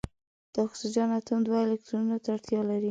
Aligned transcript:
د 0.53 0.55
اکسیجن 0.67 1.09
اتوم 1.17 1.39
دوه 1.47 1.57
الکترونونو 1.65 2.17
ته 2.23 2.27
اړتیا 2.35 2.61
لري. 2.69 2.79